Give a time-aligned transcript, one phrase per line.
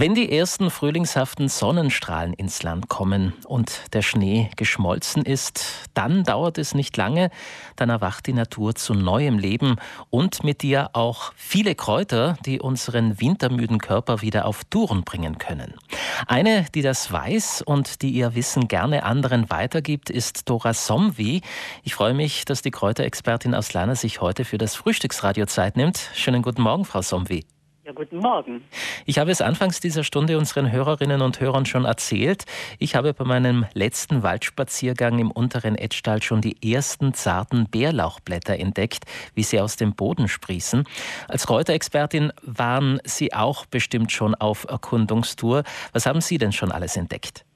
[0.00, 6.56] Wenn die ersten frühlingshaften Sonnenstrahlen ins Land kommen und der Schnee geschmolzen ist, dann dauert
[6.56, 7.30] es nicht lange,
[7.74, 9.74] dann erwacht die Natur zu neuem Leben
[10.08, 15.74] und mit ihr auch viele Kräuter, die unseren wintermüden Körper wieder auf Touren bringen können.
[16.28, 21.42] Eine, die das weiß und die ihr Wissen gerne anderen weitergibt, ist Dora Somvi.
[21.82, 25.98] Ich freue mich, dass die Kräuterexpertin aus Lana sich heute für das Frühstücksradio Zeit nimmt.
[26.14, 27.44] Schönen guten Morgen, Frau Somvi.
[27.88, 28.64] Ja, guten Morgen.
[29.06, 32.44] Ich habe es anfangs dieser Stunde unseren Hörerinnen und Hörern schon erzählt.
[32.78, 39.06] Ich habe bei meinem letzten Waldspaziergang im unteren Etschtal schon die ersten zarten Bärlauchblätter entdeckt,
[39.34, 40.84] wie sie aus dem Boden sprießen.
[41.28, 45.62] Als Kräuterexpertin waren Sie auch bestimmt schon auf Erkundungstour.
[45.94, 47.46] Was haben Sie denn schon alles entdeckt?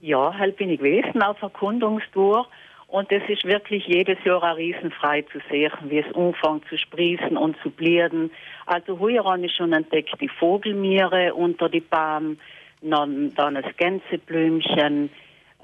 [0.00, 2.48] Ja, halt bin ich gewesen auf Erkundungstour
[2.94, 7.36] und es ist wirklich jedes Jahr ein Riesenfrei zu sehen, wie es anfängt zu sprießen
[7.36, 8.30] und zu blieren.
[8.66, 12.38] Also heuer habe ich schon entdeckt die Vogelmiere unter die Baum,
[12.82, 15.10] dann, dann das Gänseblümchen,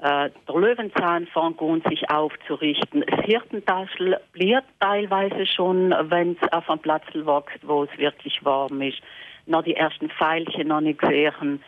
[0.01, 3.05] äh, der Löwenzahn fängt an, sich aufzurichten.
[3.07, 8.81] Das Hirtentaschel bliert teilweise schon, wenn es auf einem Platz wächst, wo es wirklich warm
[8.81, 9.01] ist.
[9.45, 11.63] Noch die ersten Pfeilchen noch nicht gesehen.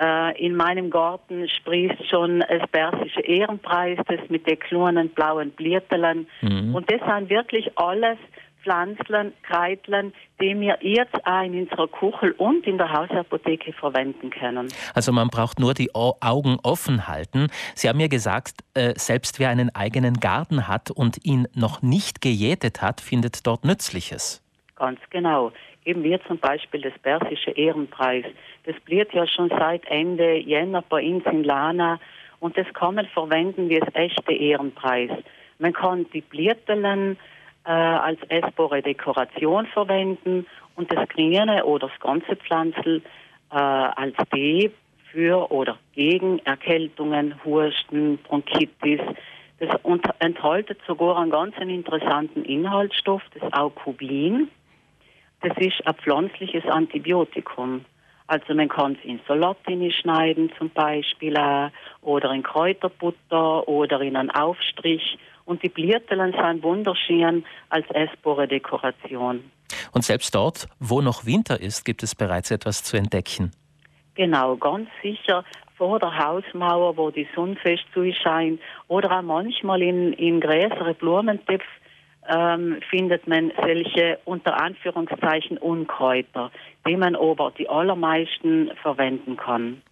[0.00, 6.28] Äh, in meinem Garten sprießt schon das persische Ehrenpreis, das mit den kleinen blauen Blätterlen.
[6.40, 6.74] Mhm.
[6.74, 8.18] Und das sind wirklich alles
[8.62, 14.68] Pflanzlen, Kreiteln, die wir jetzt auch in unserer Kuchel und in der Hausapotheke verwenden können.
[14.94, 17.48] Also man braucht nur die Augen offen halten.
[17.74, 22.20] Sie haben mir gesagt, äh, selbst wer einen eigenen Garten hat und ihn noch nicht
[22.20, 24.42] gejätet hat, findet dort Nützliches.
[24.76, 25.50] Ganz genau.
[25.84, 28.24] Eben wir zum Beispiel das persische Ehrenpreis.
[28.64, 31.98] Das blüht ja schon seit Ende Jänner bei uns in Lana
[32.40, 35.10] und das kann man verwenden wie das echte Ehrenpreis.
[35.58, 37.16] Man kann die Blätterlen
[37.64, 43.02] äh, als essbare Dekoration verwenden und das Grüne oder das ganze Pflanzel
[43.50, 44.70] äh, als Tee
[45.10, 49.00] für oder gegen Erkältungen, Husten, Bronchitis.
[49.58, 49.70] Das
[50.20, 54.48] enthält sogar einen ganz interessanten Inhaltsstoff, das Aukubin.
[55.40, 57.84] Das ist ein pflanzliches Antibiotikum.
[58.26, 61.70] Also man kann es in Salatini schneiden zum Beispiel auch,
[62.02, 65.18] oder in Kräuterbutter oder in einen Aufstrich.
[65.46, 69.50] Und die Blierteln sind wunderschön als essbare Dekoration.
[69.92, 73.52] Und selbst dort, wo noch Winter ist, gibt es bereits etwas zu entdecken.
[74.14, 75.44] Genau, ganz sicher
[75.76, 81.64] vor der Hausmauer, wo die Sonne fest zuscheint, oder auch manchmal in, in größere Blumentöpfe
[82.28, 86.50] ähm, findet man solche unter Anführungszeichen Unkräuter,
[86.86, 89.82] die man aber die allermeisten verwenden kann.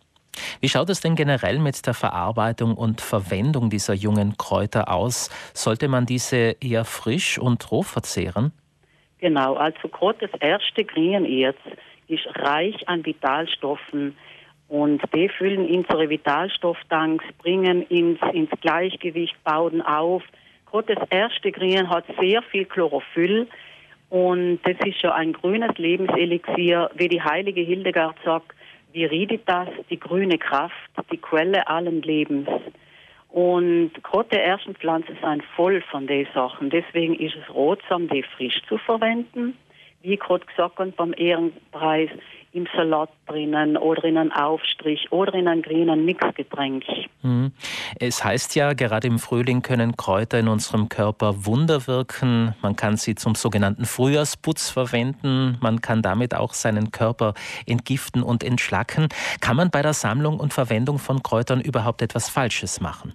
[0.61, 5.31] Wie schaut es denn generell mit der Verarbeitung und Verwendung dieser jungen Kräuter aus?
[5.55, 8.53] Sollte man diese eher frisch und roh verzehren?
[9.19, 11.65] Genau, also gerade das erste Grün jetzt
[12.09, 14.17] ist reich an Vitalstoffen
[14.69, 20.23] und die füllen unsere Vitalstofftanks, bringen ins, ins Gleichgewicht, bauen auf,
[20.71, 23.47] Gerade das erste Grün hat sehr viel Chlorophyll
[24.09, 28.53] und das ist schon ein grünes Lebenselixier, wie die heilige Hildegard sagt,
[28.93, 30.75] Viriditas, die grüne Kraft,
[31.13, 32.49] die Quelle allen Lebens.
[33.29, 36.71] Und gerade die ersten Pflanzen sind voll von den Sachen.
[36.71, 39.59] Deswegen ist es rotsam, die frisch zu verwenden.
[40.03, 42.09] Wie gerade gesagt beim Ehrenpreis,
[42.57, 46.85] im Salat drinnen oder in einem Aufstrich oder in einem grünen Mixgetränk.
[47.23, 47.53] Mhm.
[48.01, 52.55] Es heißt ja, gerade im Frühling können Kräuter in unserem Körper Wunder wirken.
[52.63, 55.59] Man kann sie zum sogenannten Frühjahrsputz verwenden.
[55.61, 57.35] Man kann damit auch seinen Körper
[57.67, 59.09] entgiften und entschlacken.
[59.43, 63.13] Kann man bei der Sammlung und Verwendung von Kräutern überhaupt etwas Falsches machen?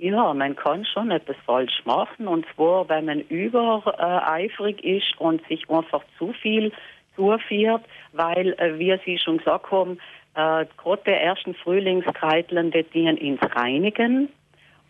[0.00, 2.28] Ja, man kann schon etwas falsch machen.
[2.28, 6.72] Und zwar, wenn man übereifrig ist und sich einfach zu viel
[7.18, 9.98] zuführt, weil, äh, wie Sie schon gesagt haben,
[10.34, 14.28] äh, gerade der ersten Frühlingskreiteln, die dienen ins Reinigen.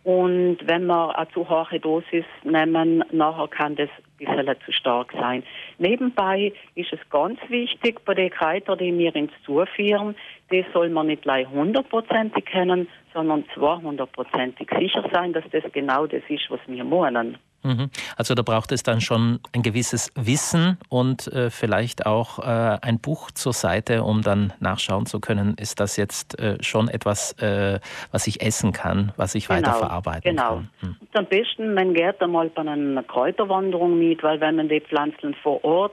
[0.05, 3.89] Und wenn wir eine zu hohe Dosis nehmen, nachher kann das
[4.21, 5.43] ein bisschen zu stark sein.
[5.78, 10.15] Nebenbei ist es ganz wichtig, bei den Kräutern, die wir ins Zuführen,
[10.50, 16.22] das soll man nicht gleich hundertprozentig kennen, sondern zweihundertprozentig sicher sein, dass das genau das
[16.28, 17.36] ist, was wir meinen.
[17.63, 17.91] Mhm.
[18.16, 23.01] Also da braucht es dann schon ein gewisses Wissen und äh, vielleicht auch äh, ein
[23.01, 27.81] Buch zur Seite, um dann nachschauen zu können, ist das jetzt äh, schon etwas, äh,
[28.13, 30.49] was ich essen kann, was ich genau, weiterverarbeiten genau.
[30.49, 30.71] kann.
[30.81, 30.93] Genau.
[30.93, 31.09] Mhm.
[31.15, 35.63] Am besten, man geht einmal bei einer Kräuterwanderung mit, weil wenn man die Pflanzen vor
[35.65, 35.93] Ort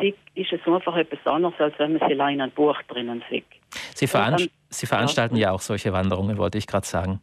[0.00, 3.46] sieht, ist es einfach etwas anderes, als wenn man sie in einem Buch drinnen sieht.
[3.94, 5.48] Sie, veranst dann, sie veranstalten ja.
[5.48, 7.20] ja auch solche Wanderungen, wollte ich gerade sagen.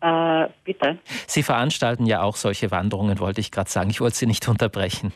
[0.00, 0.98] Äh, bitte.
[1.26, 3.90] Sie veranstalten ja auch solche Wanderungen, wollte ich gerade sagen.
[3.90, 5.12] Ich wollte Sie nicht unterbrechen.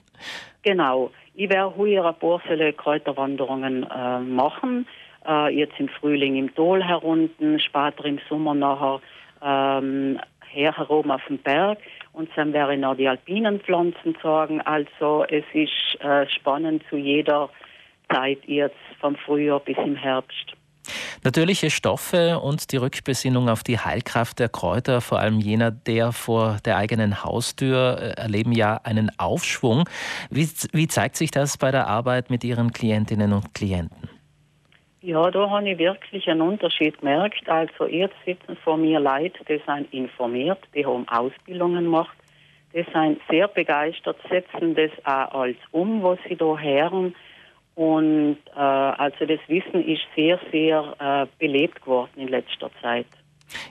[0.63, 1.11] Genau.
[1.35, 2.41] Ich werde heuer ein paar
[2.73, 4.87] Kräuterwanderungen äh, machen.
[5.27, 9.01] Äh, jetzt im Frühling im Tal herunten, später im Sommer nachher
[9.43, 10.19] ähm,
[10.51, 11.79] her herum auf dem Berg
[12.13, 14.61] und dann werde ich noch die alpinen Pflanzen sagen.
[14.63, 17.51] Also es ist äh, spannend zu jeder
[18.13, 20.55] Zeit jetzt vom Frühjahr bis im Herbst.
[21.23, 26.57] Natürliche Stoffe und die Rückbesinnung auf die Heilkraft der Kräuter, vor allem jener der vor
[26.65, 29.85] der eigenen Haustür, äh, erleben ja einen Aufschwung.
[30.31, 34.09] Wie, wie zeigt sich das bei der Arbeit mit Ihren Klientinnen und Klienten?
[35.03, 37.49] Ja, da habe ich wirklich einen Unterschied gemerkt.
[37.49, 42.17] Also jetzt sitzen vor mir Leute, die sind informiert, die haben Ausbildungen gemacht,
[42.75, 47.15] die sind sehr begeistert, setzen das auch als um, was sie da hören.
[47.81, 53.07] Und äh, also das Wissen ist sehr, sehr äh, belebt geworden in letzter Zeit.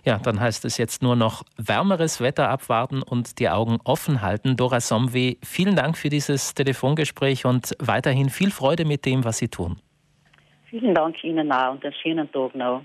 [0.04, 4.58] Ja, dann heißt es jetzt nur noch wärmeres Wetter abwarten und die Augen offen halten.
[4.58, 9.48] Dora Somwe, vielen Dank für dieses Telefongespräch und weiterhin viel Freude mit dem, was Sie
[9.48, 9.78] tun.
[10.72, 12.82] Vielen Dank Ihnen auch und einen schönen Tag noch.